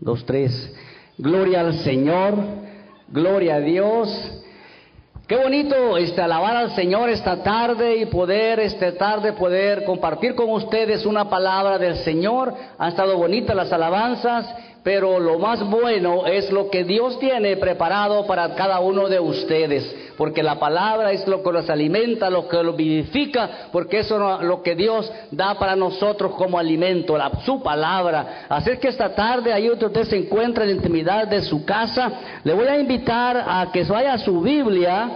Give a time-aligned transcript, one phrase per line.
[0.00, 0.74] dos, tres.
[1.18, 2.34] Gloria al Señor,
[3.08, 4.42] gloria a Dios.
[5.26, 10.50] Qué bonito este, alabar al Señor esta tarde y poder, esta tarde, poder compartir con
[10.50, 12.54] ustedes una palabra del Señor.
[12.78, 14.54] Han estado bonitas las alabanzas
[14.86, 19.82] pero lo más bueno es lo que Dios tiene preparado para cada uno de ustedes,
[20.16, 24.46] porque la palabra es lo que los alimenta, lo que los vivifica, porque eso es
[24.46, 28.46] lo que Dios da para nosotros como alimento, la, su palabra.
[28.48, 32.54] Así que esta tarde, ahí usted se encuentra en la intimidad de su casa, le
[32.54, 35.10] voy a invitar a que vaya a su Biblia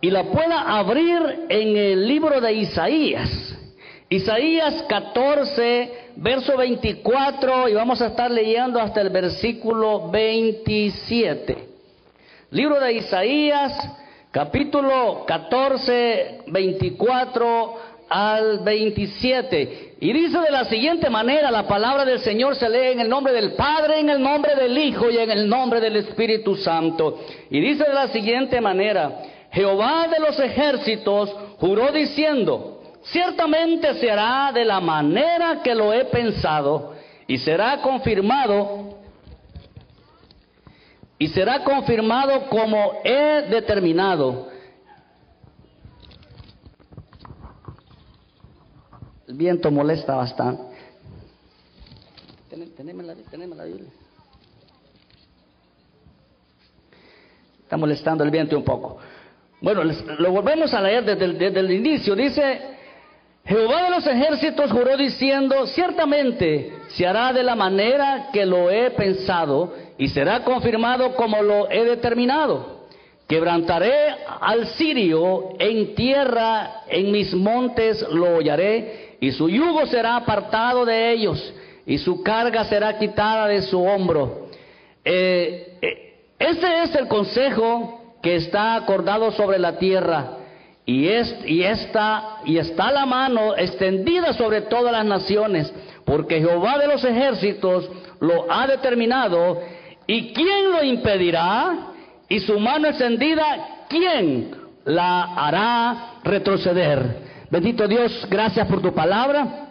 [0.00, 3.58] y la pueda abrir en el libro de Isaías.
[4.08, 11.71] Isaías 14, verso 24 y vamos a estar leyendo hasta el versículo 27.
[12.52, 13.72] Libro de Isaías,
[14.30, 17.74] capítulo 14, 24
[18.10, 19.94] al 27.
[19.98, 23.32] Y dice de la siguiente manera, la palabra del Señor se lee en el nombre
[23.32, 27.20] del Padre, en el nombre del Hijo y en el nombre del Espíritu Santo.
[27.48, 34.52] Y dice de la siguiente manera, Jehová de los ejércitos juró diciendo, ciertamente se hará
[34.52, 36.92] de la manera que lo he pensado
[37.26, 38.91] y será confirmado
[41.22, 44.48] y será confirmado como he determinado.
[49.28, 50.64] El viento molesta bastante.
[52.76, 53.88] Teneme la, Biblia.
[57.62, 58.98] Está molestando el viento un poco.
[59.60, 62.16] Bueno, lo volvemos a leer desde el inicio.
[62.16, 62.62] Dice,
[63.44, 68.90] Jehová de los ejércitos juró diciendo, ciertamente se hará de la manera que lo he
[68.90, 72.88] pensado y será confirmado como lo he determinado.
[73.28, 73.92] Quebrantaré
[74.40, 81.12] al sirio en tierra, en mis montes lo hollaré, y su yugo será apartado de
[81.12, 81.54] ellos,
[81.86, 84.48] y su carga será quitada de su hombro.
[85.04, 90.38] Eh, eh, ese es el consejo que está acordado sobre la tierra
[90.84, 95.72] y, es, y, está, y está la mano extendida sobre todas las naciones,
[96.04, 99.60] porque Jehová de los ejércitos lo ha determinado.
[100.06, 101.88] ¿Y quién lo impedirá?
[102.28, 104.50] Y su mano extendida, ¿quién
[104.84, 107.46] la hará retroceder?
[107.50, 109.68] Bendito Dios, gracias por tu palabra.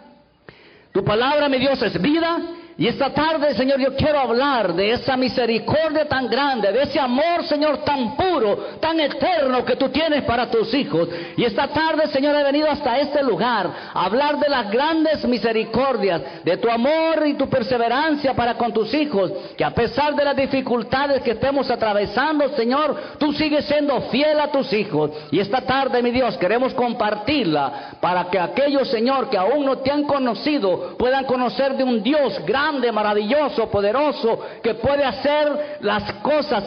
[0.92, 2.38] Tu palabra, mi Dios, es vida
[2.78, 7.44] y esta tarde, Señor, yo quiero hablar de esa misericordia tan grande, de ese amor,
[7.44, 11.08] Señor, tan puro, tan eterno que tú tienes para tus hijos.
[11.36, 16.44] Y esta tarde, Señor, he venido hasta este lugar a hablar de las grandes misericordias,
[16.44, 20.36] de tu amor y tu perseverancia para con tus hijos, que a pesar de las
[20.36, 25.10] dificultades que estemos atravesando, Señor, tú sigues siendo fiel a tus hijos.
[25.30, 29.90] Y esta tarde, mi Dios, queremos compartirla para que aquellos, Señor, que aún no te
[29.90, 36.12] han conocido, puedan conocer de un Dios grande grande, maravilloso, poderoso, que puede hacer las
[36.14, 36.64] cosas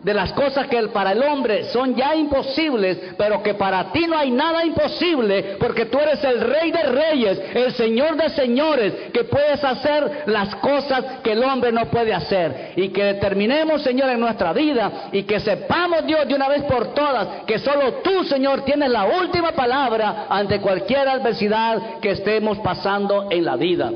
[0.00, 4.16] de las cosas que para el hombre son ya imposibles, pero que para ti no
[4.16, 9.24] hay nada imposible, porque tú eres el rey de reyes, el señor de señores, que
[9.24, 12.74] puedes hacer las cosas que el hombre no puede hacer.
[12.76, 16.94] Y que determinemos, Señor, en nuestra vida y que sepamos, Dios, de una vez por
[16.94, 23.26] todas, que solo tú, Señor, tienes la última palabra ante cualquier adversidad que estemos pasando
[23.32, 23.90] en la vida.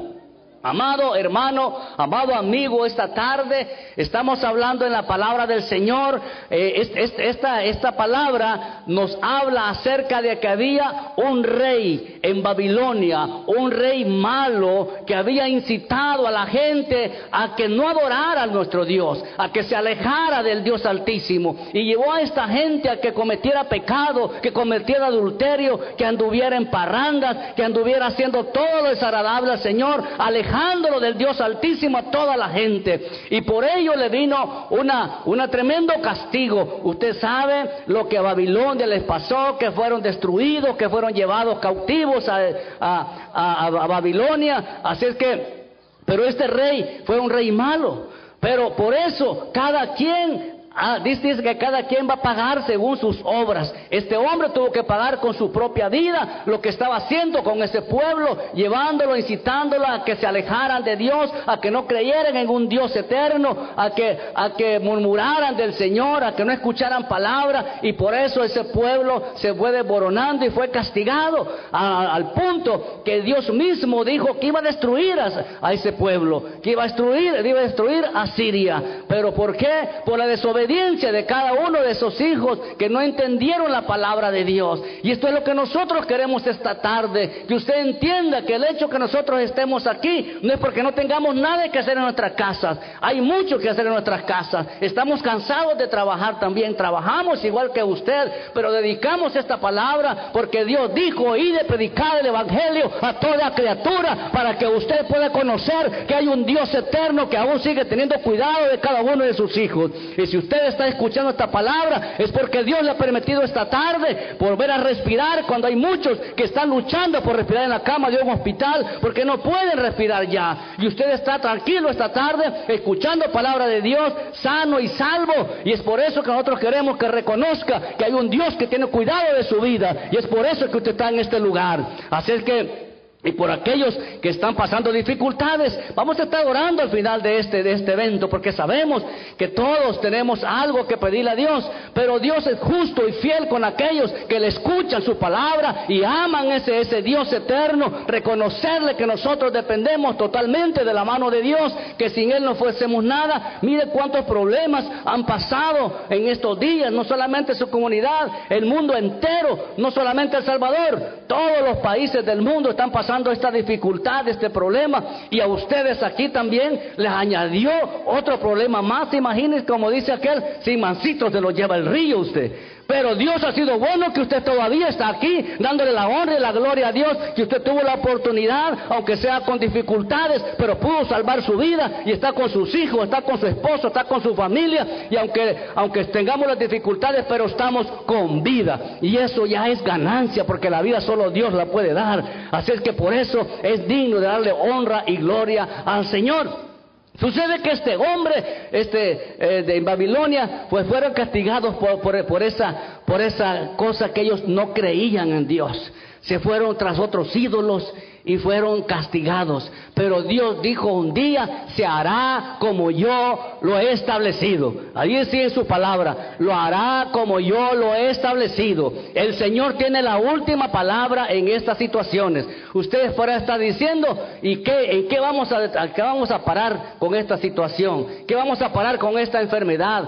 [0.65, 6.21] Amado hermano, amado amigo, esta tarde estamos hablando en la palabra del Señor.
[6.49, 13.73] Eh, esta, esta palabra nos habla acerca de que había un rey en Babilonia, un
[13.73, 19.21] rey malo que había incitado a la gente a que no adorara a nuestro Dios,
[19.37, 21.57] a que se alejara del Dios Altísimo.
[21.73, 26.71] Y llevó a esta gente a que cometiera pecado, que cometiera adulterio, que anduviera en
[26.71, 32.37] parrandas, que anduviera haciendo todo desagradable al Señor, alejando alejándolo del Dios Altísimo a toda
[32.37, 33.09] la gente.
[33.31, 36.81] Y por ello le vino una, tremendo castigo.
[36.85, 42.29] Usted sabe lo que a Babilonia les pasó, que fueron destruidos, que fueron llevados cautivos
[42.29, 42.41] a,
[42.81, 44.81] a, a Babilonia.
[44.83, 45.71] Así es que,
[46.05, 48.13] pero este rey fue un rey malo.
[48.41, 53.21] Pero por eso cada quien Ah, dice, que cada quien va a pagar según sus
[53.25, 53.75] obras.
[53.91, 57.83] Este hombre tuvo que pagar con su propia vida lo que estaba haciendo con ese
[57.83, 62.69] pueblo, llevándolo, incitándolo a que se alejaran de Dios, a que no creyeran en un
[62.69, 67.93] Dios eterno, a que, a que murmuraran del Señor, a que no escucharan palabra, y
[67.93, 74.05] por eso ese pueblo se fue desboronando y fue castigado al punto que Dios mismo
[74.05, 78.05] dijo que iba a destruir a, ese pueblo, que iba a destruir, iba a destruir
[78.15, 78.83] a Siria.
[79.07, 79.89] Pero ¿por qué?
[80.05, 84.31] Por la desobediencia desobediencia de cada uno de esos hijos que no entendieron la palabra
[84.31, 84.83] de Dios.
[85.03, 88.89] Y esto es lo que nosotros queremos esta tarde, que usted entienda que el hecho
[88.89, 92.79] que nosotros estemos aquí no es porque no tengamos nada que hacer en nuestras casas.
[93.01, 94.67] Hay mucho que hacer en nuestras casas.
[94.81, 100.95] Estamos cansados de trabajar también, trabajamos igual que usted, pero dedicamos esta palabra porque Dios
[100.95, 106.15] dijo, y de predicar el Evangelio a toda criatura para que usted pueda conocer que
[106.15, 109.91] hay un Dios eterno que aún sigue teniendo cuidado de cada uno de sus hijos.
[110.17, 114.37] Y si usted está escuchando esta palabra, es porque Dios le ha permitido esta tarde
[114.39, 118.23] volver a respirar cuando hay muchos que están luchando por respirar en la cama de
[118.23, 120.75] un hospital porque no pueden respirar ya.
[120.79, 125.49] Y usted está tranquilo esta tarde escuchando palabra de Dios, sano y salvo.
[125.65, 128.87] Y es por eso que nosotros queremos que reconozca que hay un Dios que tiene
[128.87, 130.09] cuidado de su vida.
[130.11, 131.81] Y es por eso que usted está en este lugar.
[132.11, 132.92] Así es que
[133.25, 137.63] y por aquellos que están pasando dificultades, vamos a estar orando al final de este,
[137.63, 139.01] de este evento, porque sabemos
[139.37, 143.65] que todos tenemos algo que pedirle a Dios, pero Dios es justo y fiel con
[143.65, 149.53] aquellos que le escuchan su palabra y aman ese, ese Dios eterno, reconocerle que nosotros
[149.53, 153.59] dependemos totalmente de la mano de Dios, que sin Él no fuésemos nada.
[153.63, 159.69] Mire cuántos problemas han pasado en estos días, no solamente su comunidad, el mundo entero,
[159.77, 165.05] no solamente El Salvador, todos los países del mundo están pasando esta dificultad, este problema,
[165.31, 167.71] y a ustedes aquí también les añadió
[168.07, 169.13] otro problema más.
[169.13, 172.53] Imagínense, como dice aquel, sin mancitos se lo lleva el río usted.
[172.93, 176.53] Pero Dios ha sido bueno que usted todavía está aquí, dándole la honra y la
[176.53, 181.43] gloria a Dios, que usted tuvo la oportunidad, aunque sea con dificultades, pero pudo salvar
[181.43, 185.07] su vida y está con sus hijos, está con su esposo, está con su familia,
[185.09, 188.99] y aunque, aunque tengamos las dificultades, pero estamos con vida.
[189.01, 192.23] Y eso ya es ganancia, porque la vida solo Dios la puede dar.
[192.51, 196.72] Así es que por eso es digno de darle honra y gloria al Señor.
[197.19, 203.21] Sucede que este hombre este, eh, de Babilonia pues fueron castigados por, por, esa, por
[203.21, 205.93] esa cosa que ellos no creían en Dios.
[206.23, 207.93] Se fueron tras otros ídolos
[208.25, 209.71] y fueron castigados.
[209.95, 214.75] Pero Dios dijo un día, se hará como yo lo he establecido.
[214.95, 218.93] Ahí en su palabra, lo hará como yo lo he establecido.
[219.15, 222.47] El Señor tiene la última palabra en estas situaciones.
[222.75, 227.15] Ustedes fuera estar diciendo, ¿y qué, en qué vamos a, qué vamos a parar con
[227.15, 228.07] esta situación?
[228.27, 230.05] ¿Qué vamos a parar con esta enfermedad?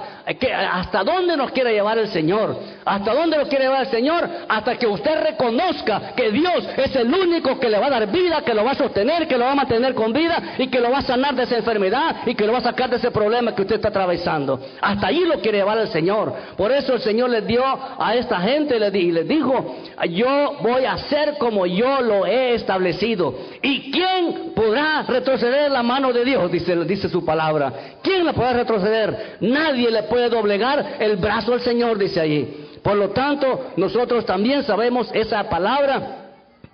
[0.73, 2.57] ¿Hasta dónde nos quiere llevar el Señor?
[2.85, 4.29] ¿Hasta dónde nos quiere llevar el Señor?
[4.49, 8.43] Hasta que usted reconozca que Dios es el único que le va a dar vida,
[8.43, 10.91] que lo va a sostener, que lo va a mantener con vida y que lo
[10.91, 13.55] va a sanar de esa enfermedad y que lo va a sacar de ese problema
[13.55, 14.61] que usted está atravesando.
[14.81, 16.33] Hasta ahí lo quiere llevar el Señor.
[16.57, 19.77] Por eso el Señor le dio a esta gente y les dijo,
[20.11, 23.35] yo voy a hacer como yo lo he establecido.
[23.63, 26.51] ¿Y quién podrá retroceder la mano de Dios?
[26.51, 27.73] Dice, dice su palabra.
[28.03, 29.37] ¿Quién la podrá retroceder?
[29.41, 32.65] Nadie le puede doblegar el brazo al Señor, dice allí.
[32.83, 36.24] Por lo tanto, nosotros también sabemos esa palabra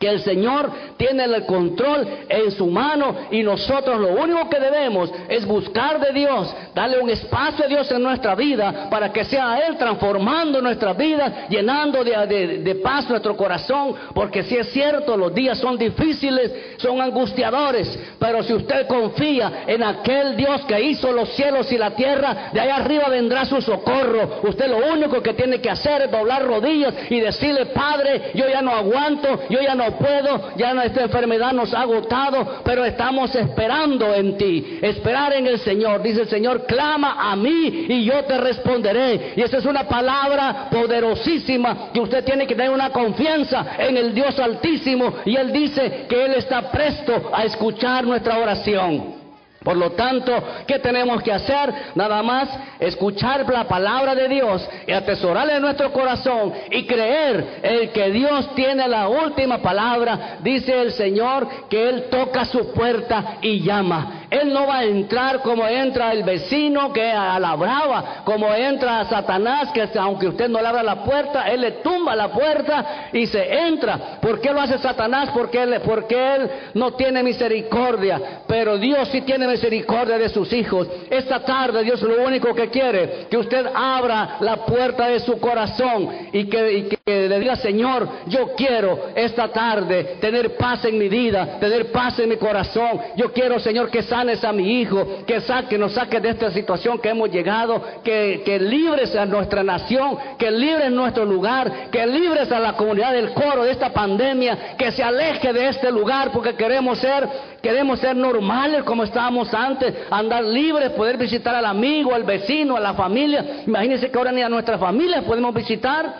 [0.00, 5.12] que el Señor tiene el control en su mano y nosotros lo único que debemos
[5.28, 9.58] es buscar de Dios, darle un espacio a Dios en nuestra vida para que sea
[9.66, 15.58] Él transformando nuestra vida, llenando de, paz nuestro corazón, porque si es cierto, los días
[15.58, 21.70] son difíciles, son angustiadores, pero si usted confía en aquel Dios que hizo los cielos
[21.72, 24.40] y la tierra, de allá arriba vendrá su socorro.
[24.44, 28.62] Usted lo único que tiene que hacer es doblar rodillas y decirle, Padre, yo ya
[28.62, 34.14] no aguanto, yo ya no puedo, ya esta enfermedad nos ha agotado, pero estamos esperando
[34.14, 36.02] en ti, esperar en el Señor.
[36.02, 39.34] Dice el Señor, clama a mí y yo te responderé.
[39.36, 44.14] Y esa es una palabra poderosísima que usted tiene que tener una confianza en el
[44.14, 45.14] Dios Altísimo.
[45.24, 49.19] Y Él dice que Él está presto a escuchar nuestra oración.
[49.62, 50.32] Por lo tanto,
[50.66, 51.72] ¿qué tenemos que hacer?
[51.94, 52.48] Nada más
[52.78, 58.54] escuchar la palabra de Dios y atesorarla en nuestro corazón y creer en que Dios
[58.54, 60.38] tiene la última palabra.
[60.40, 64.19] Dice el Señor que Él toca su puerta y llama.
[64.30, 69.04] Él no va a entrar como entra el vecino que a la brava, como entra
[69.04, 73.26] Satanás, que aunque usted no le abra la puerta, Él le tumba la puerta y
[73.26, 74.18] se entra.
[74.20, 75.30] ¿Por qué lo hace Satanás?
[75.34, 80.88] Porque Él, no tiene misericordia, pero Dios sí tiene misericordia de sus hijos.
[81.10, 86.08] Esta tarde Dios lo único que quiere, que usted abra la puerta de su corazón
[86.32, 86.60] y que
[87.04, 92.18] que le diga, Señor, yo quiero esta tarde tener paz en mi vida, tener paz
[92.18, 93.00] en mi corazón.
[93.16, 96.98] Yo quiero, Señor, que sanes a mi hijo, que, saque, nos saques de esta situación
[96.98, 102.58] que hemos llegado, que, libres a nuestra nación, que libres nuestro lugar, que libres a
[102.58, 106.98] la comunidad del coro de esta pandemia, que se aleje de este lugar porque queremos
[106.98, 107.26] ser,
[107.62, 112.80] queremos ser normales como estábamos antes, andar libres, poder visitar al amigo, al vecino, a
[112.80, 113.62] la familia.
[113.66, 116.14] Imagínense que ahora ni a nuestra familia podemos visitar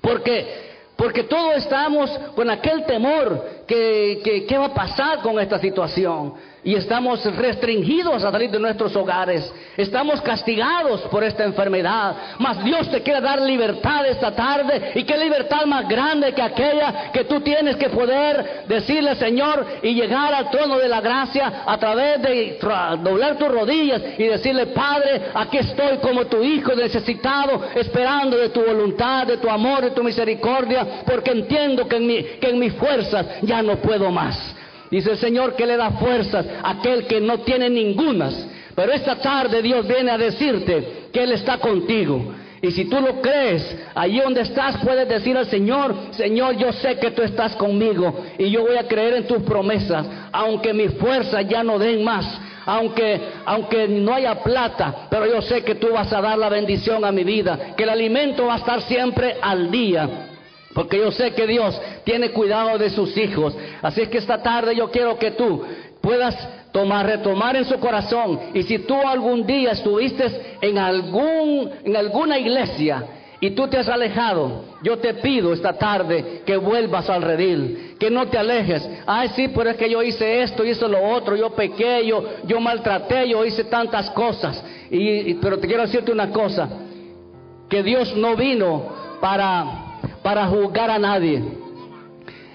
[0.00, 6.34] porque porque todos estamos con aquel temor que, qué va a pasar con esta situación
[6.64, 9.52] y estamos restringidos a salir de nuestros hogares.
[9.76, 12.14] Estamos castigados por esta enfermedad.
[12.38, 14.92] Mas Dios te quiere dar libertad esta tarde.
[14.94, 19.94] Y qué libertad más grande que aquella que tú tienes que poder decirle, Señor, y
[19.94, 22.58] llegar al trono de la gracia a través de
[23.02, 28.62] doblar tus rodillas y decirle, Padre, aquí estoy como tu hijo necesitado, esperando de tu
[28.62, 32.72] voluntad, de tu amor, de tu misericordia, porque entiendo que en, mi, que en mis
[32.74, 34.51] fuerzas ya no puedo más.
[34.92, 38.46] Dice el Señor que le da fuerzas a aquel que no tiene ningunas.
[38.74, 42.34] Pero esta tarde Dios viene a decirte que Él está contigo.
[42.60, 46.98] Y si tú lo crees, allí donde estás puedes decir al Señor, Señor, yo sé
[46.98, 51.48] que tú estás conmigo y yo voy a creer en tus promesas, aunque mis fuerzas
[51.48, 52.26] ya no den más,
[52.66, 57.02] aunque, aunque no haya plata, pero yo sé que tú vas a dar la bendición
[57.02, 60.31] a mi vida, que el alimento va a estar siempre al día.
[60.74, 63.54] Porque yo sé que Dios tiene cuidado de sus hijos.
[63.82, 65.62] Así es que esta tarde yo quiero que tú
[66.00, 66.36] puedas
[66.72, 68.40] tomar, retomar en su corazón.
[68.54, 73.04] Y si tú algún día estuviste en, algún, en alguna iglesia
[73.38, 78.10] y tú te has alejado, yo te pido esta tarde que vuelvas al redil, que
[78.10, 78.88] no te alejes.
[79.06, 82.60] Ay, sí, pero es que yo hice esto, hice lo otro, yo pequé, yo, yo
[82.60, 84.62] maltraté, yo hice tantas cosas.
[84.90, 86.68] Y, pero te quiero decirte una cosa,
[87.68, 89.91] que Dios no vino para
[90.22, 91.42] para juzgar a nadie.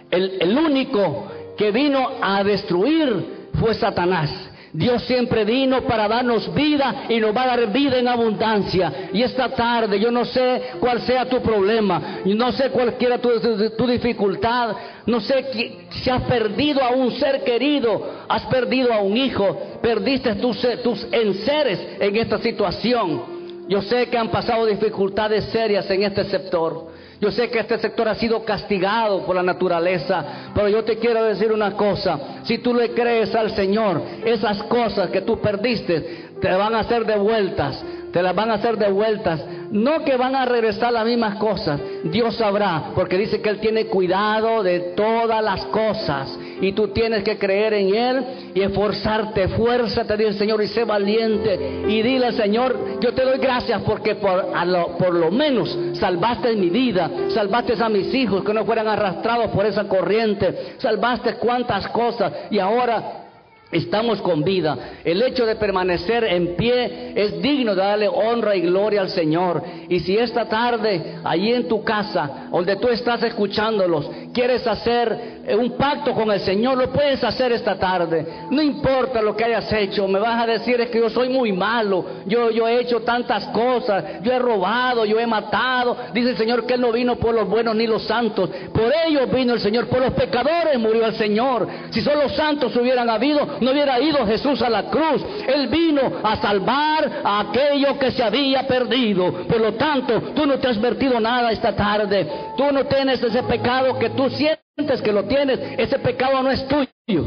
[0.09, 4.29] El, único que vino a destruir fue Satanás.
[4.71, 9.09] Dios siempre vino para darnos vida y nos va a dar vida en abundancia.
[9.11, 13.29] Y esta tarde yo no sé cuál sea tu problema, no sé cuál quiera tu,
[13.75, 19.17] tu, dificultad, no sé si has perdido a un ser querido, has perdido a un
[19.17, 23.37] hijo, perdiste tus, tus en esta situación.
[23.67, 26.96] Yo sé que han pasado dificultades serias en este sector.
[27.19, 31.23] Yo sé que este sector ha sido castigado por la naturaleza, pero yo te quiero
[31.23, 36.51] decir una cosa, si tú le crees al Señor, esas cosas que tú perdiste te
[36.51, 37.83] van a ser devueltas,
[38.17, 42.35] te las van a hacer devueltas no que van a regresar las mismas cosas, Dios
[42.35, 46.35] sabrá, porque dice que Él tiene cuidado de todas las cosas.
[46.59, 50.83] Y tú tienes que creer en Él y esforzarte, fuérzate, dice el Señor, y sé
[50.83, 51.83] valiente.
[51.87, 56.71] Y dile, Señor, yo te doy gracias porque por, lo, por lo menos salvaste mi
[56.71, 62.33] vida, salvaste a mis hijos que no fueran arrastrados por esa corriente, salvaste cuantas cosas.
[62.49, 63.26] Y ahora
[63.71, 64.77] Estamos con vida.
[65.03, 69.61] El hecho de permanecer en pie es digno de darle honra y gloria al Señor.
[69.89, 75.77] Y si esta tarde, allí en tu casa, donde tú estás escuchándolos, quieres hacer un
[75.77, 78.25] pacto con el Señor, lo puedes hacer esta tarde.
[78.51, 81.53] No importa lo que hayas hecho, me vas a decir es que yo soy muy
[81.53, 85.97] malo, yo, yo he hecho tantas cosas, yo he robado, yo he matado.
[86.13, 89.31] Dice el Señor que Él no vino por los buenos ni los santos, por ellos
[89.31, 91.67] vino el Señor, por los pecadores murió el Señor.
[91.91, 95.23] Si solo los santos hubieran habido, no hubiera ido Jesús a la cruz.
[95.47, 99.31] Él vino a salvar a aquello que se había perdido.
[99.47, 102.27] Por lo tanto, tú no te has vertido nada esta tarde.
[102.57, 105.59] Tú no tienes ese pecado que tú sientes que lo tienes.
[105.77, 107.25] Ese pecado no es tuyo.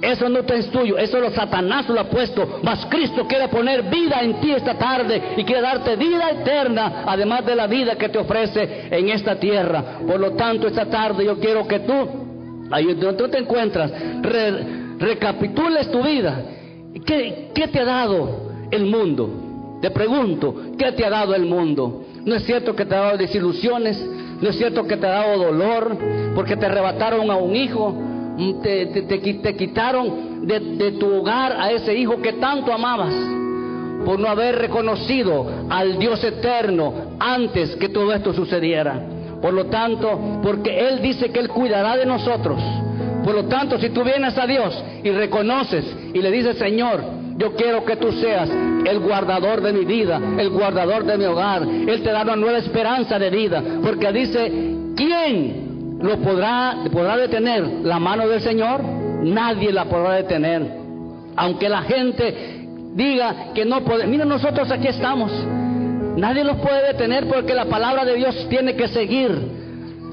[0.00, 2.60] Eso no es tuyo, eso lo Satanás lo ha puesto.
[2.62, 7.44] Mas Cristo quiere poner vida en ti esta tarde y quiere darte vida eterna, además
[7.44, 9.98] de la vida que te ofrece en esta tierra.
[10.06, 13.92] Por lo tanto, esta tarde yo quiero que tú, ahí donde tú te encuentras,
[14.98, 16.42] recapitules tu vida.
[17.04, 19.78] ¿Qué, ¿Qué te ha dado el mundo?
[19.82, 22.04] Te pregunto, ¿qué te ha dado el mundo?
[22.24, 24.02] No es cierto que te ha dado desilusiones,
[24.40, 25.96] no es cierto que te ha dado dolor,
[26.34, 27.94] porque te arrebataron a un hijo,
[28.62, 33.14] te, te, quitaron de, de tu hogar a ese hijo que tanto amabas,
[34.04, 39.00] por no haber reconocido al Dios eterno antes que todo esto sucediera.
[39.40, 42.60] Por lo tanto, porque Él dice que Él cuidará de nosotros.
[43.24, 47.02] Por lo tanto, si tú vienes a Dios y reconoces y le dices, Señor,
[47.38, 51.62] yo quiero que tú seas el guardador de mi vida, el guardador de mi hogar.
[51.62, 54.50] Él te da una nueva esperanza de vida, porque dice,
[54.96, 57.64] ¿quién lo podrá, detener?
[57.82, 58.82] ¿La mano del Señor?
[58.82, 60.62] Nadie la podrá detener.
[61.36, 64.06] Aunque la gente diga que no puede.
[64.06, 65.30] Mira, nosotros aquí estamos.
[66.16, 69.66] Nadie los puede detener porque la palabra de Dios tiene que seguir.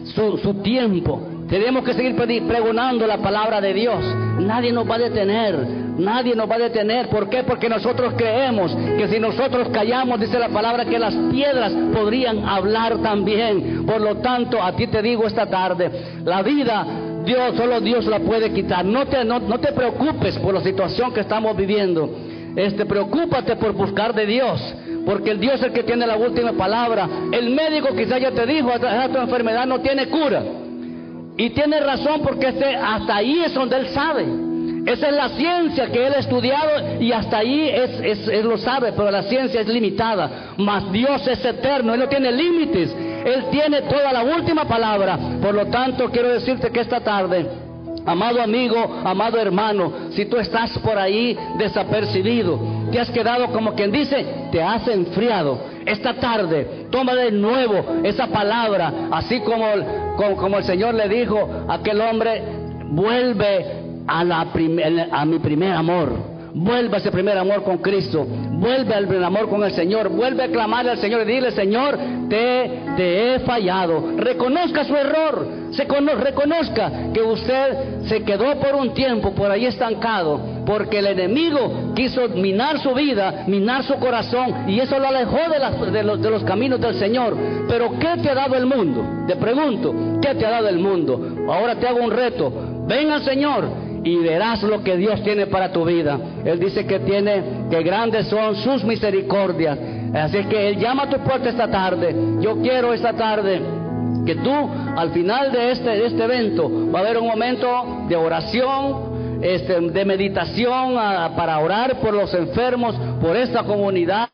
[0.03, 1.32] su tiempo.
[1.47, 4.03] Tenemos que seguir pregonando la palabra de Dios.
[4.39, 5.83] Nadie nos va a detener.
[5.97, 7.09] Nadie nos va a detener.
[7.09, 7.43] ¿Por qué?
[7.43, 12.97] Porque nosotros creemos que si nosotros callamos, dice la palabra, que las piedras podrían hablar
[12.99, 13.85] también.
[13.85, 15.91] Por lo tanto, a ti te digo esta tarde,
[16.23, 16.85] la vida
[17.23, 18.83] Dios, solo Dios la puede quitar.
[18.83, 22.09] No te, no, no te preocupes por la situación que estamos viviendo.
[22.55, 24.61] Este, preocúpate por buscar de Dios,
[25.05, 27.07] porque el Dios es el que tiene la última palabra.
[27.31, 30.43] El médico quizás ya te dijo, esta enfermedad no tiene cura.
[31.37, 34.25] Y tiene razón porque este, hasta ahí es donde él sabe.
[34.85, 38.91] Esa es la ciencia que él ha estudiado y hasta ahí es, él lo sabe,
[38.91, 40.53] pero la ciencia es limitada.
[40.57, 42.93] Mas Dios es eterno, Él no tiene límites.
[43.25, 45.17] Él tiene toda la última palabra.
[45.41, 47.47] Por lo tanto, quiero decirte que esta tarde,
[48.05, 52.59] amado amigo, amado hermano, si tú estás por ahí desapercibido,
[52.91, 55.71] te has quedado como quien dice, te has enfriado.
[55.85, 59.65] Esta tarde, toma de nuevo esa palabra, así como,
[60.15, 62.41] como, el Señor le dijo a aquel hombre,
[62.89, 63.65] vuelve
[64.07, 64.47] a, la
[65.11, 66.33] a mi primer amor.
[66.55, 68.25] Vuelve a ese primer amor con Cristo.
[68.25, 70.09] Vuelve al amor con el Señor.
[70.09, 71.97] Vuelve a clamarle al Señor y dile, Señor,
[72.29, 74.13] te, he fallado.
[74.17, 75.47] Reconozca su error.
[75.71, 80.39] Se reconozca que usted se quedó por un tiempo por ahí estancado.
[80.65, 84.69] Porque el enemigo quiso minar su vida, minar su corazón.
[84.69, 85.39] Y eso lo alejó
[85.91, 87.35] de, los, de los caminos del Señor.
[87.67, 89.25] Pero ¿qué te ha dado el mundo?
[89.27, 91.19] Te pregunto, ¿qué te ha dado el mundo?
[91.49, 92.51] Ahora te hago un reto.
[92.87, 96.19] Venga Señor y verás lo que Dios tiene para tu vida.
[96.43, 99.77] Él dice que tiene, que grandes son sus misericordias.
[100.13, 102.15] Así que Él llama a tu puerta esta tarde.
[102.39, 103.61] Yo quiero esta tarde
[104.25, 104.51] que tú,
[104.95, 109.12] al final de este, de este evento, va a haber un momento de oración,
[109.43, 110.95] este, de meditación
[111.35, 114.29] para orar por los enfermos, por esta comunidad.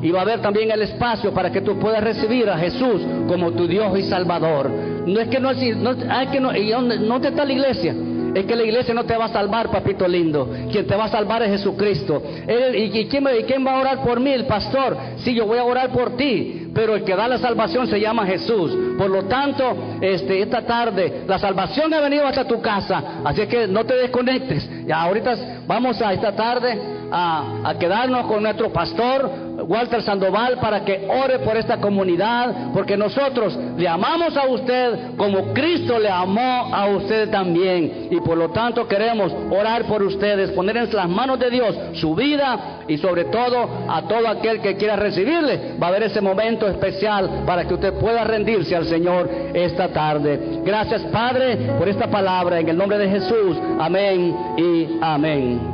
[0.00, 3.50] Y va a haber también el espacio para que tú puedas recibir a Jesús como
[3.50, 4.70] tu Dios y Salvador.
[5.06, 5.96] No es que no, no,
[6.30, 7.94] que no, no te está la iglesia.
[8.34, 10.48] Es que la iglesia no te va a salvar, papito lindo.
[10.70, 12.22] Quien te va a salvar es Jesucristo.
[12.74, 14.30] ¿y, quién, va a orar por mí?
[14.30, 14.96] El pastor.
[15.18, 16.68] Sí, yo voy a orar por ti.
[16.74, 18.76] Pero el que da la salvación se llama Jesús.
[18.96, 23.20] Por lo tanto, este, esta tarde, la salvación ha venido hasta tu casa.
[23.24, 24.68] Así que no te desconectes.
[24.86, 26.78] Ya ahorita vamos a esta tarde
[27.12, 33.58] a quedarnos con nuestro pastor Walter Sandoval para que ore por esta comunidad, porque nosotros
[33.76, 38.08] le amamos a usted como Cristo le amó a usted también.
[38.10, 42.14] Y por lo tanto queremos orar por ustedes, poner en las manos de Dios su
[42.14, 45.76] vida y sobre todo a todo aquel que quiera recibirle.
[45.80, 50.60] Va a haber ese momento especial para que usted pueda rendirse al Señor esta tarde.
[50.64, 53.56] Gracias Padre por esta palabra en el nombre de Jesús.
[53.78, 55.69] Amén y amén.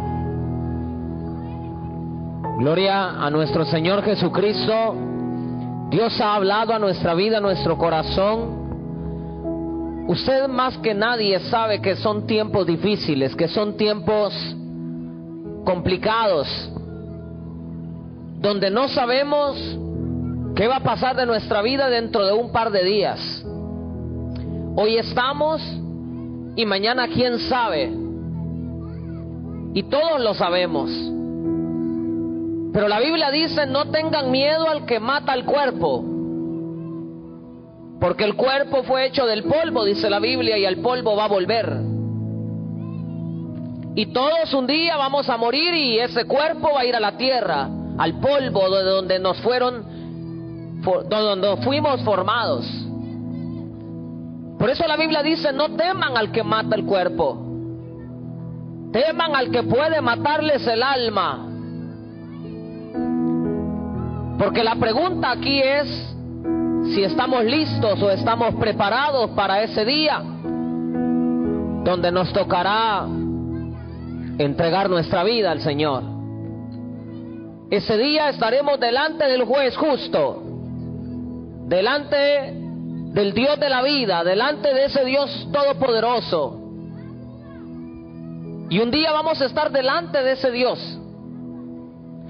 [2.58, 4.94] Gloria a nuestro Señor Jesucristo.
[5.90, 8.64] Dios ha hablado a nuestra vida, a nuestro corazón.
[10.08, 14.32] Usted más que nadie sabe que son tiempos difíciles, que son tiempos
[15.66, 16.48] complicados,
[18.38, 19.58] donde no sabemos
[20.54, 23.44] qué va a pasar de nuestra vida dentro de un par de días.
[24.76, 25.60] Hoy estamos
[26.56, 27.92] y mañana quién sabe.
[29.74, 31.15] Y todos lo sabemos.
[32.76, 36.04] Pero la Biblia dice, no tengan miedo al que mata el cuerpo.
[37.98, 41.28] Porque el cuerpo fue hecho del polvo, dice la Biblia, y el polvo va a
[41.28, 41.72] volver.
[43.94, 47.16] Y todos un día vamos a morir y ese cuerpo va a ir a la
[47.16, 52.66] tierra, al polvo de donde nos fueron, donde fuimos formados.
[54.58, 57.38] Por eso la Biblia dice, no teman al que mata el cuerpo,
[58.92, 61.54] teman al que puede matarles el alma.
[64.38, 65.88] Porque la pregunta aquí es
[66.94, 70.22] si estamos listos o estamos preparados para ese día
[71.84, 73.06] donde nos tocará
[74.38, 76.02] entregar nuestra vida al Señor.
[77.70, 80.42] Ese día estaremos delante del juez justo,
[81.66, 82.52] delante
[83.12, 86.60] del Dios de la vida, delante de ese Dios todopoderoso.
[88.68, 90.78] Y un día vamos a estar delante de ese Dios.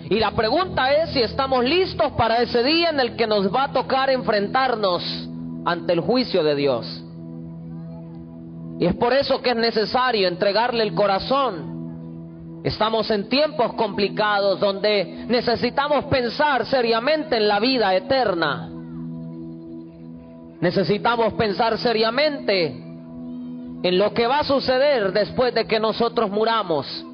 [0.08, 3.64] Y la pregunta es si estamos listos para ese día en el que nos va
[3.64, 5.02] a tocar enfrentarnos
[5.64, 7.04] ante el juicio de Dios.
[8.78, 12.60] Y es por eso que es necesario entregarle el corazón.
[12.62, 18.68] Estamos en tiempos complicados donde necesitamos pensar seriamente en la vida eterna.
[20.60, 27.05] Necesitamos pensar seriamente en lo que va a suceder después de que nosotros muramos.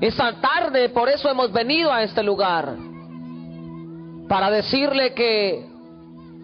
[0.00, 2.76] Esta tarde por eso hemos venido a este lugar.
[4.28, 5.66] Para decirle que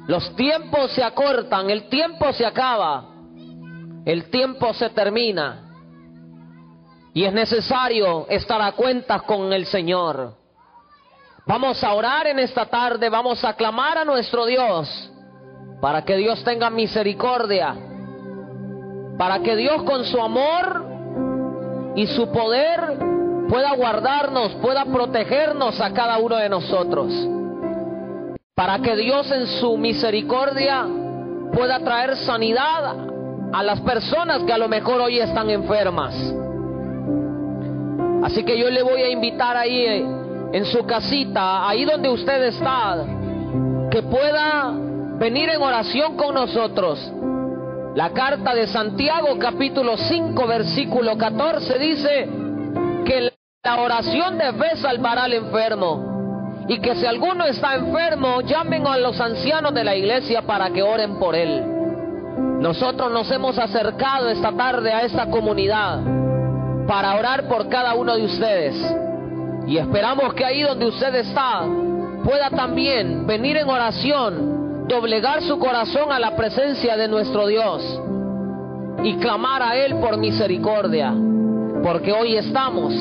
[0.07, 3.07] Los tiempos se acortan, el tiempo se acaba,
[4.05, 5.62] el tiempo se termina.
[7.14, 10.35] Y es necesario estar a cuentas con el Señor.
[11.47, 15.11] Vamos a orar en esta tarde, vamos a clamar a nuestro Dios
[15.81, 17.75] para que Dios tenga misericordia,
[19.17, 20.85] para que Dios con su amor
[21.97, 23.13] y su poder
[23.55, 27.12] pueda guardarnos, pueda protegernos a cada uno de nosotros,
[28.53, 30.85] para que Dios en su misericordia
[31.53, 32.97] pueda traer sanidad
[33.53, 36.17] a las personas que a lo mejor hoy están enfermas.
[38.25, 40.05] Así que yo le voy a invitar ahí eh,
[40.53, 43.07] en su casita, ahí donde usted está,
[43.88, 44.73] que pueda
[45.17, 46.99] venir en oración con nosotros.
[47.95, 52.29] La carta de Santiago capítulo 5 versículo 14 dice
[53.07, 58.87] que la oración de fe salvará al enfermo y que si alguno está enfermo llamen
[58.87, 61.64] a los ancianos de la iglesia para que oren por él.
[62.61, 66.00] Nosotros nos hemos acercado esta tarde a esta comunidad
[66.87, 68.77] para orar por cada uno de ustedes.
[69.66, 71.62] Y esperamos que ahí donde usted está
[72.22, 77.83] pueda también venir en oración, doblegar su corazón a la presencia de nuestro Dios
[79.03, 81.14] y clamar a Él por misericordia,
[81.83, 82.92] porque hoy estamos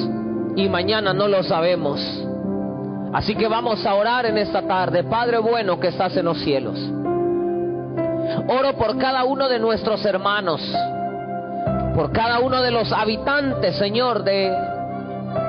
[0.56, 2.00] y mañana no lo sabemos.
[3.14, 6.80] Así que vamos a orar en esta tarde, Padre bueno que estás en los cielos.
[8.48, 10.62] Oro por cada uno de nuestros hermanos
[11.94, 14.52] por cada uno de los habitantes, Señor, de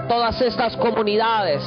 [0.08, 1.62] todas estas comunidades.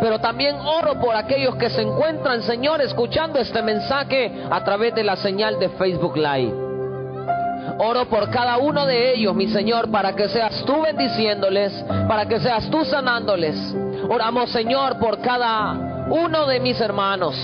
[0.00, 5.04] Pero también oro por aquellos que se encuentran, Señor, escuchando este mensaje a través de
[5.04, 6.69] la señal de Facebook Live.
[7.82, 11.72] Oro por cada uno de ellos, mi Señor, para que seas tú bendiciéndoles,
[12.06, 13.56] para que seas tú sanándoles.
[14.06, 17.34] Oramos, Señor, por cada uno de mis hermanos,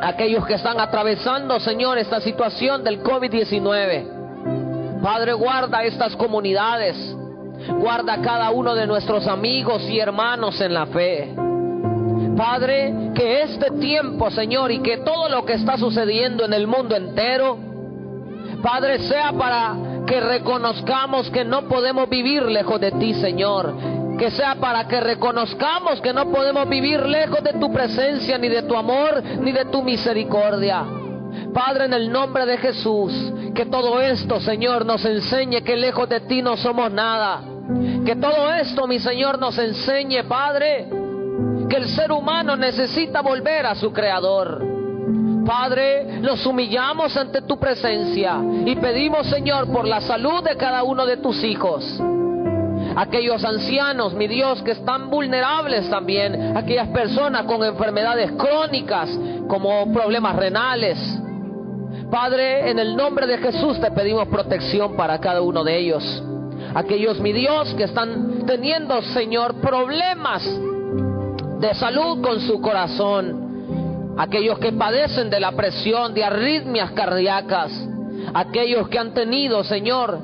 [0.00, 5.02] aquellos que están atravesando, Señor, esta situación del COVID-19.
[5.02, 6.96] Padre, guarda estas comunidades.
[7.80, 11.34] Guarda cada uno de nuestros amigos y hermanos en la fe.
[12.34, 16.96] Padre, que este tiempo, Señor, y que todo lo que está sucediendo en el mundo
[16.96, 17.67] entero,
[18.62, 23.74] Padre, sea para que reconozcamos que no podemos vivir lejos de ti, Señor.
[24.18, 28.62] Que sea para que reconozcamos que no podemos vivir lejos de tu presencia, ni de
[28.62, 30.84] tu amor, ni de tu misericordia.
[31.54, 33.12] Padre, en el nombre de Jesús,
[33.54, 37.42] que todo esto, Señor, nos enseñe que lejos de ti no somos nada.
[38.04, 40.88] Que todo esto, mi Señor, nos enseñe, Padre,
[41.68, 44.77] que el ser humano necesita volver a su Creador.
[45.48, 51.06] Padre, nos humillamos ante tu presencia y pedimos, Señor, por la salud de cada uno
[51.06, 51.98] de tus hijos.
[52.94, 59.08] Aquellos ancianos, mi Dios, que están vulnerables también, aquellas personas con enfermedades crónicas
[59.48, 60.98] como problemas renales,
[62.10, 66.22] Padre, en el nombre de Jesús te pedimos protección para cada uno de ellos.
[66.74, 70.42] Aquellos, mi Dios, que están teniendo, Señor, problemas
[71.58, 73.47] de salud con su corazón.
[74.18, 77.72] Aquellos que padecen de la presión, de arritmias cardíacas.
[78.34, 80.18] Aquellos que han tenido, Señor,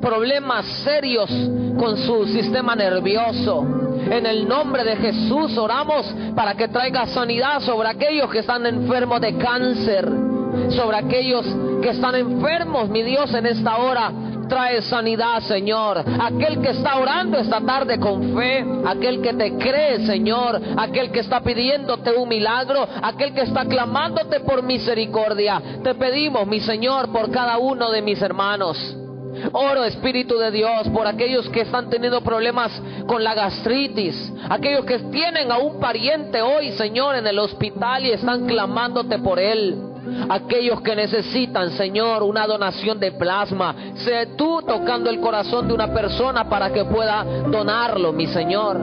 [0.00, 1.30] problemas serios
[1.78, 3.66] con su sistema nervioso.
[4.10, 9.20] En el nombre de Jesús oramos para que traiga sanidad sobre aquellos que están enfermos
[9.20, 10.28] de cáncer
[10.70, 11.46] sobre aquellos
[11.82, 14.12] que están enfermos, mi Dios, en esta hora.
[14.48, 16.04] Trae sanidad, Señor.
[16.20, 21.20] Aquel que está orando esta tarde con fe, aquel que te cree, Señor, aquel que
[21.20, 25.60] está pidiéndote un milagro, aquel que está clamándote por misericordia.
[25.82, 28.96] Te pedimos, mi Señor, por cada uno de mis hermanos.
[29.52, 32.72] Oro Espíritu de Dios por aquellos que están teniendo problemas
[33.06, 38.10] con la gastritis, aquellos que tienen a un pariente hoy, Señor, en el hospital y
[38.10, 39.87] están clamándote por él
[40.28, 43.74] aquellos que necesitan, Señor, una donación de plasma.
[43.94, 48.78] Sé tú tocando el corazón de una persona para que pueda donarlo, mi Señor.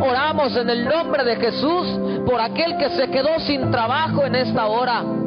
[0.00, 1.86] Oramos en el nombre de Jesús
[2.26, 5.21] por aquel que se quedó sin trabajo en esta hora.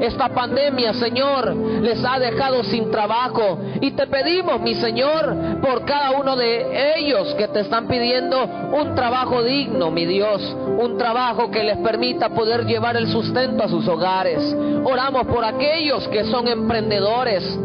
[0.00, 3.58] Esta pandemia, Señor, les ha dejado sin trabajo.
[3.80, 8.94] Y te pedimos, mi Señor, por cada uno de ellos que te están pidiendo un
[8.94, 10.42] trabajo digno, mi Dios.
[10.78, 14.54] Un trabajo que les permita poder llevar el sustento a sus hogares.
[14.84, 17.58] Oramos por aquellos que son emprendedores.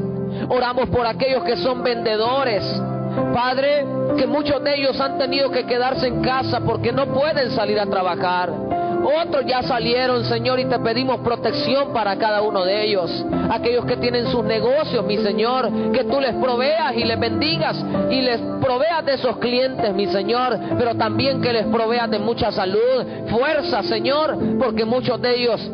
[0.48, 2.64] Oramos por aquellos que son vendedores.
[3.34, 3.86] Padre,
[4.18, 7.86] que muchos de ellos han tenido que quedarse en casa porque no pueden salir a
[7.86, 8.79] trabajar.
[9.04, 13.26] Otros ya salieron, Señor, y te pedimos protección para cada uno de ellos.
[13.50, 18.22] Aquellos que tienen sus negocios, mi Señor, que tú les proveas y les bendigas y
[18.22, 23.06] les proveas de esos clientes, mi Señor, pero también que les proveas de mucha salud,
[23.30, 25.72] fuerza, Señor, porque muchos de ellos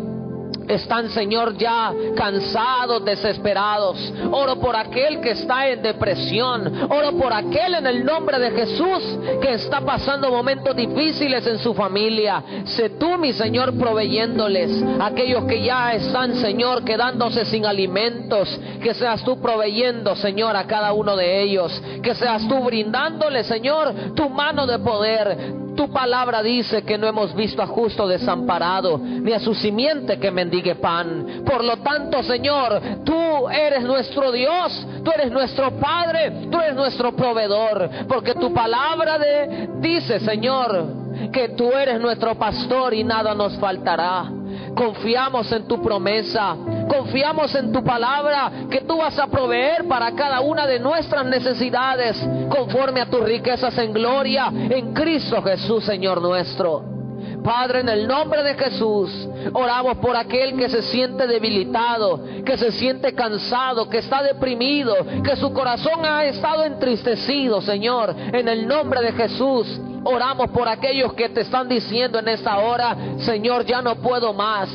[0.67, 4.13] están, Señor, ya cansados, desesperados.
[4.32, 6.88] Oro por aquel que está en depresión.
[6.89, 11.73] Oro por aquel en el nombre de Jesús que está pasando momentos difíciles en su
[11.73, 12.43] familia.
[12.65, 14.84] Sé tú, mi Señor, proveyéndoles.
[14.99, 18.60] Aquellos que ya están, Señor, quedándose sin alimentos.
[18.82, 21.82] Que seas tú proveyendo, Señor, a cada uno de ellos.
[22.01, 27.36] Que seas tú brindándoles, Señor, tu mano de poder tu palabra dice que no hemos
[27.36, 30.32] visto a justo desamparado, ni a su simiente que
[30.75, 31.43] pan.
[31.45, 37.15] Por lo tanto, Señor, tú eres nuestro Dios, tú eres nuestro Padre, tú eres nuestro
[37.15, 43.57] proveedor, porque tu palabra de, dice, Señor, que tú eres nuestro pastor y nada nos
[43.57, 44.31] faltará.
[44.75, 46.55] Confiamos en tu promesa,
[46.89, 52.17] confiamos en tu palabra que tú vas a proveer para cada una de nuestras necesidades
[52.49, 57.04] conforme a tus riquezas en gloria en Cristo Jesús, Señor nuestro.
[57.43, 59.11] Padre, en el nombre de Jesús,
[59.53, 65.35] oramos por aquel que se siente debilitado, que se siente cansado, que está deprimido, que
[65.35, 68.15] su corazón ha estado entristecido, Señor.
[68.33, 72.95] En el nombre de Jesús, oramos por aquellos que te están diciendo en esta hora,
[73.19, 74.69] Señor, ya no puedo más.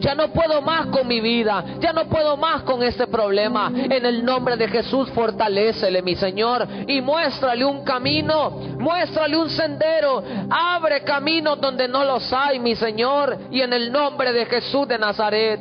[0.00, 1.64] Ya no puedo más con mi vida.
[1.78, 3.70] Ya no puedo más con este problema.
[3.74, 6.66] En el nombre de Jesús, fortalecele, mi Señor.
[6.86, 8.50] Y muéstrale un camino.
[8.78, 10.22] Muéstrale un sendero.
[10.48, 13.38] Abre caminos donde no los hay, mi Señor.
[13.50, 15.60] Y en el nombre de Jesús de Nazaret,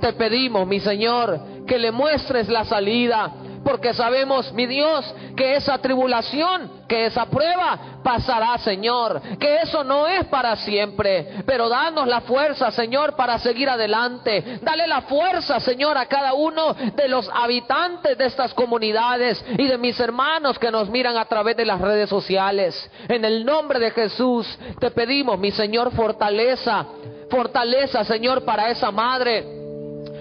[0.00, 3.32] te pedimos, mi Señor, que le muestres la salida
[3.66, 10.06] porque sabemos, mi Dios, que esa tribulación, que esa prueba pasará, Señor, que eso no
[10.06, 14.60] es para siempre, pero danos la fuerza, Señor, para seguir adelante.
[14.62, 19.78] Dale la fuerza, Señor, a cada uno de los habitantes de estas comunidades y de
[19.78, 22.88] mis hermanos que nos miran a través de las redes sociales.
[23.08, 24.46] En el nombre de Jesús
[24.78, 26.86] te pedimos, mi Señor, fortaleza,
[27.28, 29.56] fortaleza, Señor, para esa madre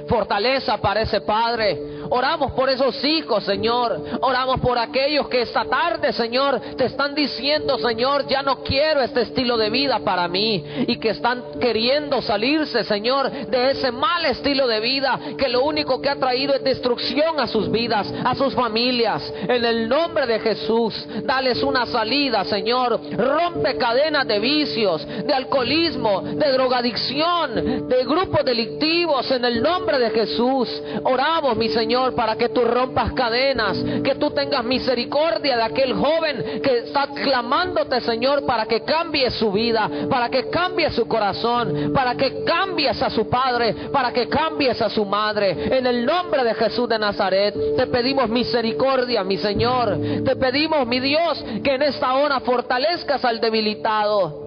[0.08, 1.94] fortaleza para ese padre.
[2.09, 3.99] Oramos por esos hijos, Señor.
[4.21, 9.21] Oramos por aquellos que esta tarde, Señor, te están diciendo, Señor, ya no quiero este
[9.21, 10.63] estilo de vida para mí.
[10.87, 16.01] Y que están queriendo salirse, Señor, de ese mal estilo de vida que lo único
[16.01, 19.33] que ha traído es destrucción a sus vidas, a sus familias.
[19.47, 22.99] En el nombre de Jesús, dales una salida, Señor.
[23.17, 29.29] Rompe cadenas de vicios, de alcoholismo, de drogadicción, de grupos delictivos.
[29.31, 30.69] En el nombre de Jesús,
[31.03, 36.62] oramos, mi Señor para que tú rompas cadenas, que tú tengas misericordia de aquel joven
[36.62, 42.15] que está clamándote, Señor, para que cambie su vida, para que cambie su corazón, para
[42.15, 45.77] que cambies a su padre, para que cambies a su madre.
[45.77, 49.97] En el nombre de Jesús de Nazaret, te pedimos misericordia, mi Señor.
[50.23, 54.43] Te pedimos, mi Dios, que en esta hora fortalezcas al debilitado.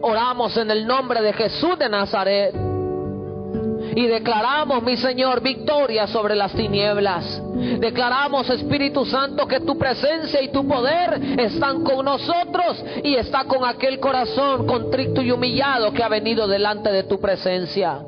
[0.00, 2.73] Oramos en el nombre de Jesús de Nazaret.
[3.94, 7.40] Y declaramos, mi Señor, victoria sobre las tinieblas.
[7.78, 13.64] Declaramos, Espíritu Santo, que tu presencia y tu poder están con nosotros y está con
[13.64, 18.00] aquel corazón contrito y humillado que ha venido delante de tu presencia.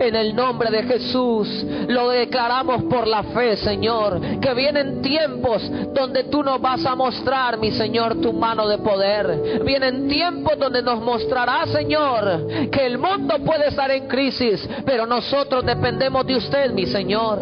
[0.00, 6.24] En el nombre de Jesús lo declaramos por la fe, Señor, que vienen tiempos donde
[6.24, 9.62] tú nos vas a mostrar, mi Señor, tu mano de poder.
[9.64, 15.64] Vienen tiempos donde nos mostrará, Señor, que el mundo puede estar en crisis, pero nosotros
[15.64, 17.40] dependemos de usted, mi Señor.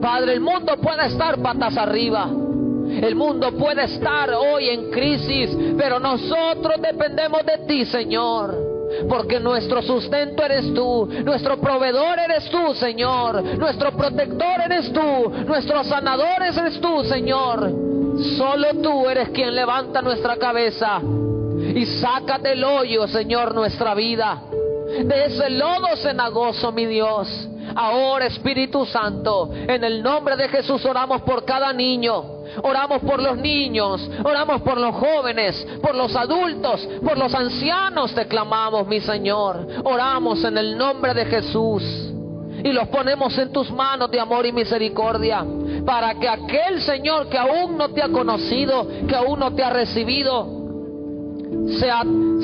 [0.00, 2.28] Padre, el mundo puede estar patas arriba.
[2.28, 8.71] El mundo puede estar hoy en crisis, pero nosotros dependemos de ti, Señor.
[9.08, 15.84] Porque nuestro sustento eres tú, nuestro proveedor eres tú, Señor, nuestro protector eres tú, nuestro
[15.84, 17.70] sanador eres tú, Señor.
[18.36, 24.42] Solo tú eres quien levanta nuestra cabeza y saca del hoyo, Señor, nuestra vida.
[25.04, 27.48] De ese lodo cenagoso, mi Dios.
[27.74, 32.31] Ahora, Espíritu Santo, en el nombre de Jesús oramos por cada niño
[32.62, 38.26] Oramos por los niños, oramos por los jóvenes, por los adultos, por los ancianos te
[38.26, 39.66] clamamos, mi Señor.
[39.84, 41.82] Oramos en el nombre de Jesús
[42.64, 45.44] y los ponemos en tus manos de amor y misericordia
[45.86, 49.70] para que aquel Señor que aún no te ha conocido, que aún no te ha
[49.70, 50.46] recibido,
[51.78, 52.02] sea,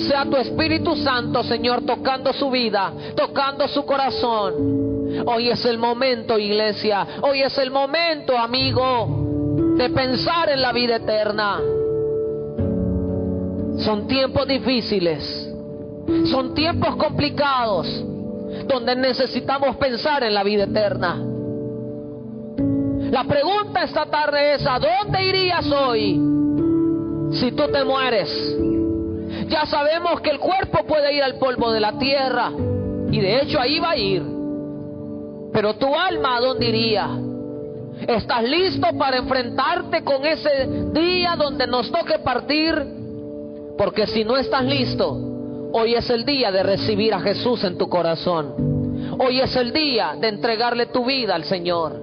[0.09, 4.79] sea tu Espíritu Santo, Señor, tocando su vida, tocando su corazón.
[5.27, 7.07] Hoy es el momento, iglesia.
[7.23, 9.28] Hoy es el momento, amigo
[9.79, 11.61] de pensar en la vida eterna.
[13.79, 15.55] Son tiempos difíciles,
[16.33, 17.87] son tiempos complicados,
[18.67, 21.25] donde necesitamos pensar en la vida eterna.
[23.13, 26.21] La pregunta esta tarde es, ¿a dónde irías hoy
[27.35, 28.29] si tú te mueres?
[29.47, 32.51] Ya sabemos que el cuerpo puede ir al polvo de la tierra,
[33.11, 34.23] Y de hecho ahí va a ir.
[35.53, 37.28] Pero tu alma, ¿a dónde iría?
[38.09, 42.75] ¿Estás listo para enfrentarte con ese día donde nos toque partir?
[43.77, 45.15] Porque si no estás listo,
[45.75, 49.15] hoy es el día de recibir a Jesús en tu corazón.
[49.19, 52.03] Hoy es el día de entregarle tu vida al Señor.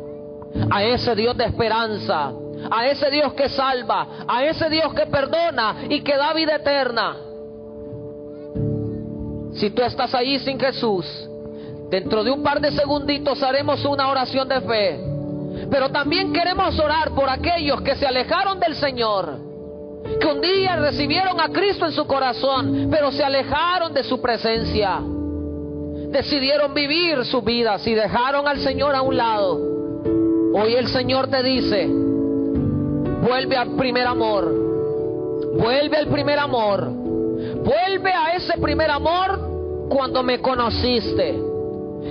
[0.69, 2.31] A ese Dios de esperanza,
[2.69, 7.17] a ese Dios que salva, a ese Dios que perdona y que da vida eterna.
[9.55, 11.07] Si tú estás ahí sin Jesús,
[11.89, 15.14] dentro de un par de segunditos haremos una oración de fe.
[15.69, 19.37] Pero también queremos orar por aquellos que se alejaron del Señor,
[20.19, 25.01] que un día recibieron a Cristo en su corazón, pero se alejaron de su presencia.
[26.09, 29.75] Decidieron vivir su vida y dejaron al Señor a un lado.
[30.53, 34.49] Hoy el Señor te dice, vuelve al primer amor,
[35.57, 41.35] vuelve al primer amor, vuelve a ese primer amor cuando me conociste.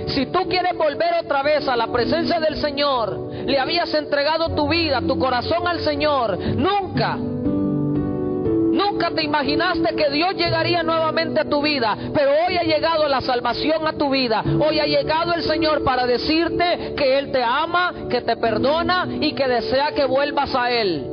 [0.07, 4.67] Si tú quieres volver otra vez a la presencia del Señor, le habías entregado tu
[4.67, 11.61] vida, tu corazón al Señor, nunca, nunca te imaginaste que Dios llegaría nuevamente a tu
[11.61, 15.83] vida, pero hoy ha llegado la salvación a tu vida, hoy ha llegado el Señor
[15.83, 20.71] para decirte que Él te ama, que te perdona y que desea que vuelvas a
[20.71, 21.11] Él.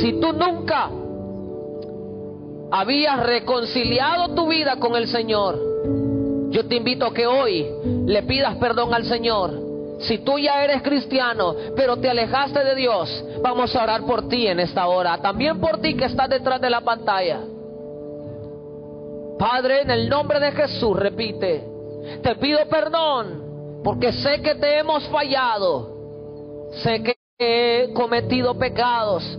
[0.00, 0.90] Si tú nunca
[2.70, 5.74] habías reconciliado tu vida con el Señor,
[6.50, 7.66] yo te invito a que hoy
[8.06, 9.63] le pidas perdón al Señor.
[10.06, 14.46] Si tú ya eres cristiano, pero te alejaste de Dios, vamos a orar por ti
[14.46, 15.18] en esta hora.
[15.18, 17.40] También por ti que estás detrás de la pantalla.
[19.38, 21.64] Padre, en el nombre de Jesús, repite,
[22.22, 25.92] te pido perdón porque sé que te hemos fallado.
[26.82, 29.38] Sé que he cometido pecados,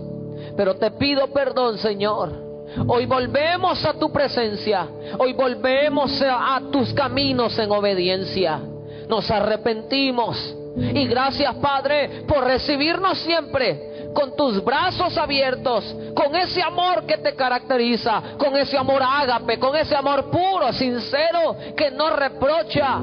[0.56, 2.46] pero te pido perdón, Señor
[2.86, 4.86] Hoy volvemos a tu presencia.
[5.18, 8.60] Hoy volvemos a, tus caminos en obediencia.
[9.08, 10.56] Nos arrepentimos.
[10.76, 17.34] Y gracias Padre por recibirnos siempre con tus brazos abiertos, con ese amor que te
[17.34, 22.98] caracteriza, con ese amor ágape, con ese amor puro, sincero, que no reprocha,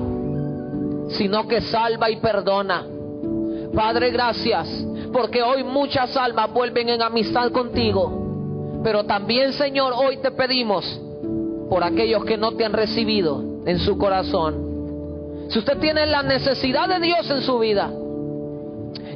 [1.10, 2.86] sino que salva y perdona.
[3.76, 4.68] Padre, gracias,
[5.12, 8.24] porque hoy muchas almas vuelven en amistad contigo
[8.84, 11.00] pero también, Señor, hoy te pedimos
[11.70, 14.73] por aquellos que no te han recibido en su corazón.
[15.50, 17.92] Si usted tiene la necesidad de Dios en su vida,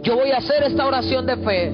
[0.03, 1.73] yo voy a hacer esta oración de fe.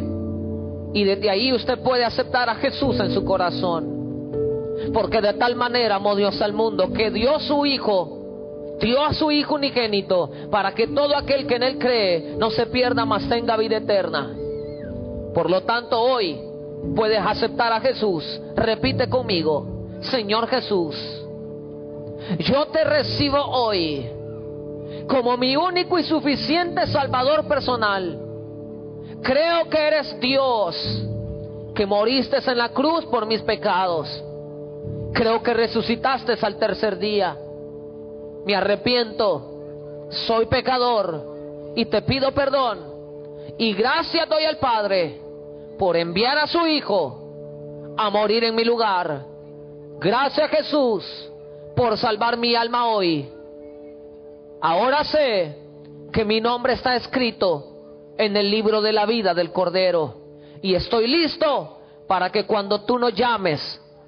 [0.93, 3.93] Y desde ahí usted puede aceptar a Jesús en su corazón.
[4.93, 9.31] Porque de tal manera amó Dios al mundo que dio su Hijo, dio a su
[9.31, 13.57] Hijo unigénito, para que todo aquel que en Él cree no se pierda, mas tenga
[13.57, 14.33] vida eterna.
[15.33, 16.39] Por lo tanto, hoy
[16.95, 18.23] puedes aceptar a Jesús,
[18.55, 19.65] repite conmigo,
[20.01, 20.95] Señor Jesús,
[22.39, 24.09] yo te recibo hoy
[25.08, 28.19] como mi único y suficiente Salvador personal.
[29.21, 30.75] Creo que eres Dios,
[31.75, 34.08] que moriste en la cruz por mis pecados.
[35.13, 37.38] Creo que resucitaste al tercer día.
[38.45, 42.93] Me arrepiento, soy pecador y te pido perdón.
[43.58, 45.19] Y gracias doy al Padre
[45.77, 49.25] por enviar a su Hijo a morir en mi lugar.
[49.99, 51.32] Gracias Jesús
[51.75, 53.29] por salvar mi alma hoy.
[54.63, 55.58] Ahora sé
[56.13, 60.15] que mi nombre está escrito en el libro de la vida del Cordero
[60.62, 63.60] y estoy listo para que cuando tú nos llames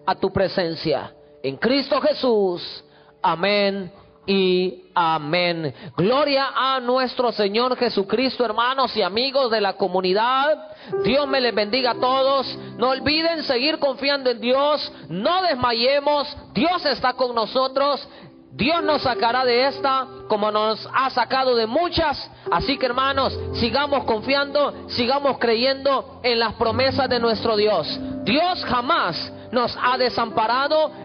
[0.05, 1.13] a tu presencia,
[1.43, 2.85] en Cristo Jesús,
[3.21, 3.91] amén
[4.25, 5.73] y amén.
[5.97, 10.71] Gloria a nuestro Señor Jesucristo, hermanos y amigos de la comunidad.
[11.03, 12.57] Dios me les bendiga a todos.
[12.77, 14.91] No olviden seguir confiando en Dios.
[15.09, 16.35] No desmayemos.
[16.53, 18.07] Dios está con nosotros.
[18.55, 22.31] Dios nos sacará de esta como nos ha sacado de muchas.
[22.49, 27.99] Así que hermanos, sigamos confiando, sigamos creyendo en las promesas de nuestro Dios.
[28.23, 31.04] Dios jamás nos ha desamparado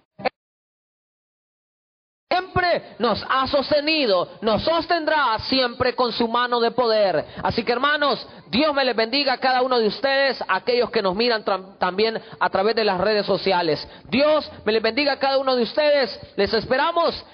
[2.51, 7.25] siempre nos ha sostenido, nos sostendrá siempre con su mano de poder.
[7.43, 11.15] Así que hermanos, Dios me les bendiga a cada uno de ustedes, aquellos que nos
[11.15, 11.45] miran
[11.79, 13.87] también a través de las redes sociales.
[14.09, 16.19] Dios me les bendiga a cada uno de ustedes.
[16.37, 17.25] Les esperamos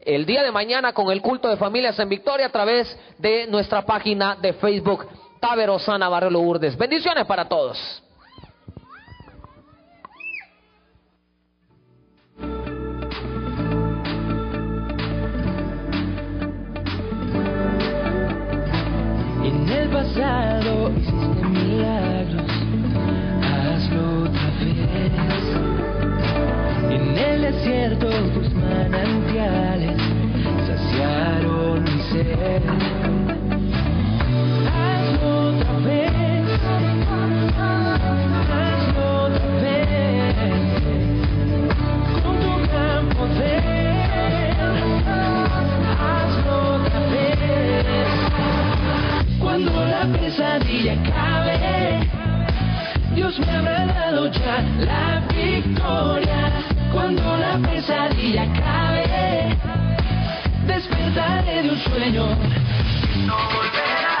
[0.00, 3.82] el día de mañana con el culto de familias en Victoria a través de nuestra
[3.84, 5.06] página de Facebook,
[5.40, 6.76] Taberosana Barrio Lourdes.
[6.76, 8.02] Bendiciones para todos.
[20.16, 22.50] hiciste milagros,
[23.42, 25.12] hazlo otra vez.
[26.90, 29.96] En el desierto tus manantiales
[30.66, 32.62] saciaron mi ser.
[34.74, 36.46] Hazlo otra vez,
[38.50, 40.64] hazlo otra vez,
[42.22, 44.54] con tu gran poder,
[46.00, 47.30] hazlo otra vez.
[49.40, 52.08] cuando esta pesadilla cabe,
[53.14, 56.52] Dios me habrá dado ya la victoria.
[56.92, 59.56] Cuando la pesadilla cabe,
[60.66, 62.26] despertaré de un sueño
[63.26, 64.20] no volverá.